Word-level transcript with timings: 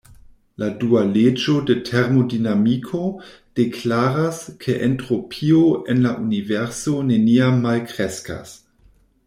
La 0.61 0.67
dua 0.83 1.01
leĝo 1.09 1.57
de 1.69 1.75
termodinamiko 1.89 3.01
deklaras, 3.61 4.41
ke 4.65 4.77
entropio 4.89 5.63
en 5.95 6.03
la 6.07 6.17
Universo 6.25 6.97
neniam 7.13 7.61
malkreskas. 7.69 8.57